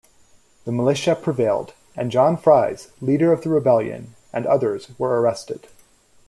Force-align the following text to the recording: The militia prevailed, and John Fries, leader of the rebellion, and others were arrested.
The 0.65 0.71
militia 0.71 1.15
prevailed, 1.15 1.73
and 1.95 2.09
John 2.09 2.35
Fries, 2.35 2.87
leader 3.01 3.31
of 3.31 3.43
the 3.43 3.49
rebellion, 3.49 4.15
and 4.33 4.47
others 4.47 4.89
were 4.97 5.21
arrested. 5.21 5.67